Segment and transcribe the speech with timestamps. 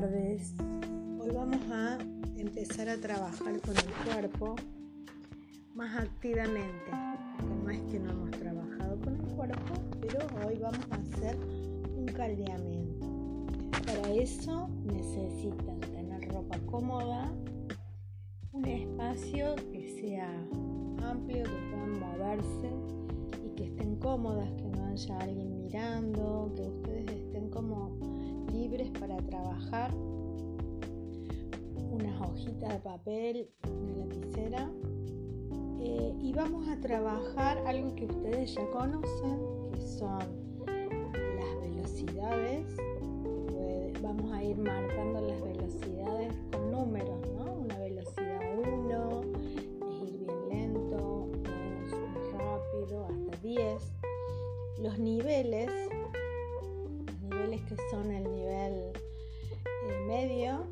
[0.00, 0.54] tardes.
[1.20, 1.98] Hoy vamos a
[2.38, 4.56] empezar a trabajar con el cuerpo
[5.74, 6.90] más activamente.
[7.62, 11.36] no es que no hemos trabajado con el cuerpo, pero hoy vamos a hacer
[11.98, 13.06] un caldeamiento.
[13.84, 17.30] Para eso necesitan tener ropa cómoda,
[18.52, 20.30] un espacio que sea
[21.10, 22.70] amplio, que puedan moverse
[23.44, 28.19] y que estén cómodas, que no haya alguien mirando, que ustedes estén como
[28.88, 29.90] para trabajar,
[31.92, 34.70] unas hojitas de papel, una lapicera
[35.80, 39.38] eh, y vamos a trabajar algo que ustedes ya conocen,
[39.72, 40.18] que son
[40.66, 42.66] las velocidades.
[44.02, 47.52] vamos a ir marcando las velocidades con números, ¿no?
[47.52, 49.20] Una velocidad 1
[49.90, 53.92] es ir bien lento, 2 muy rápido, hasta 10.
[54.78, 55.70] Los niveles
[57.68, 58.92] que son el nivel
[59.86, 60.66] eh, medio,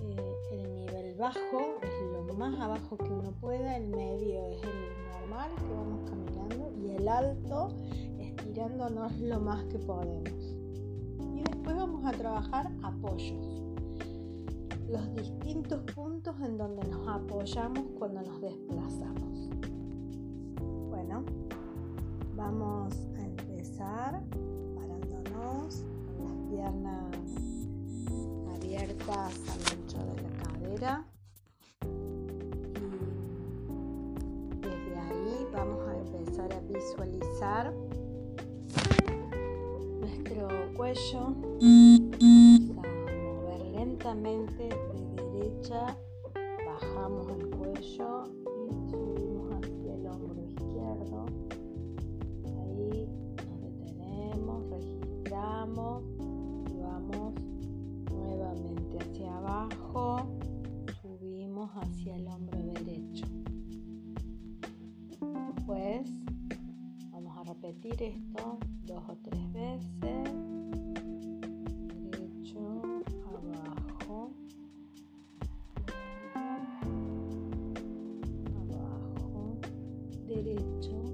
[0.00, 5.10] eh, el nivel bajo es lo más abajo que uno pueda, el medio es el
[5.20, 7.68] normal que vamos caminando y el alto
[8.18, 10.54] estirándonos lo más que podemos.
[11.34, 13.62] Y después vamos a trabajar apoyos,
[14.88, 19.50] los distintos puntos en donde nos apoyamos cuando nos desplazamos.
[20.88, 21.24] Bueno,
[22.36, 24.22] vamos a empezar
[26.58, 27.14] piernas
[28.56, 30.92] abiertas al ancho de la cadera.
[34.56, 37.72] Y desde ahí vamos a empezar a visualizar
[40.00, 41.22] nuestro cuello.
[42.70, 45.96] Vamos a mover lentamente de derecha,
[46.66, 48.24] bajamos el cuello
[48.66, 51.26] y subimos hacia el hombro izquierdo.
[52.46, 53.06] Ahí
[53.46, 56.07] nos detenemos, registramos
[61.80, 63.26] hacia el hombro derecho.
[65.54, 66.08] Después
[67.10, 69.88] vamos a repetir esto dos o tres veces.
[72.10, 72.82] Derecho,
[73.26, 74.30] abajo.
[78.56, 79.58] Abajo,
[80.26, 81.07] derecho,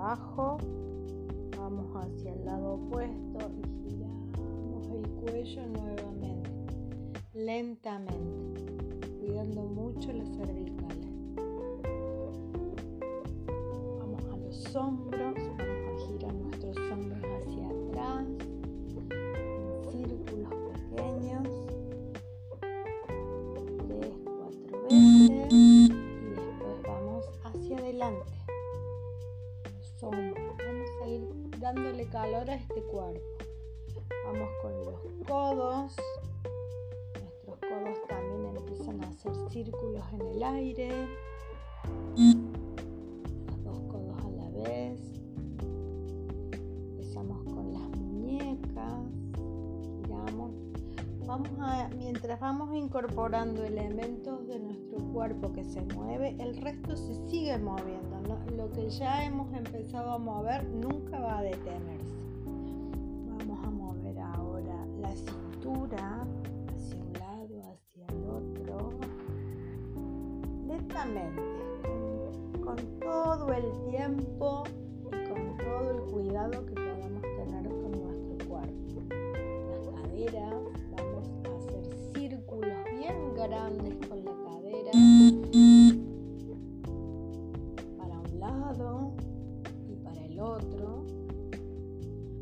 [0.00, 6.50] vamos hacia el lado opuesto y giramos el cuello nuevamente,
[7.34, 8.64] lentamente,
[9.20, 11.06] cuidando mucho las cervicales.
[13.98, 18.26] Vamos a los hombros, vamos a girar nuestros hombros hacia atrás,
[19.10, 20.54] en círculos
[20.94, 21.48] pequeños,
[23.86, 25.19] tres, cuatro veces
[31.74, 33.20] dándole calor a este cuerpo.
[34.24, 35.96] Vamos con los codos.
[37.14, 40.90] Nuestros codos también empiezan a hacer círculos en el aire.
[51.96, 58.10] Mientras vamos incorporando elementos de nuestro cuerpo que se mueve, el resto se sigue moviendo
[58.56, 62.16] lo que ya hemos empezado a mover nunca va a detenerse.
[62.44, 66.26] Vamos a mover ahora la cintura
[66.74, 68.90] hacia un lado, hacia el otro,
[70.66, 71.42] lentamente,
[72.62, 74.64] con, todo el tiempo
[75.06, 76.79] y con todo el cuidado que
[90.40, 91.04] otro.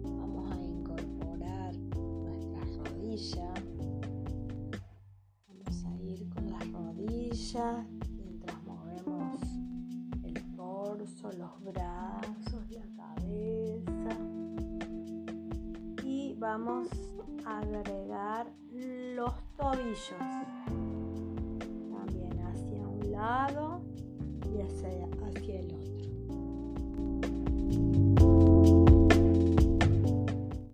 [0.02, 3.64] Vamos a incorporar nuestras rodillas.
[5.48, 7.86] Vamos a ir con las rodillas
[8.16, 9.40] mientras movemos
[10.22, 14.16] el torso, los brazos, la cabeza.
[16.04, 16.88] Y vamos
[17.44, 20.12] a agregar los tobillos.
[21.90, 23.80] También hacia un lado
[24.54, 25.07] y hacia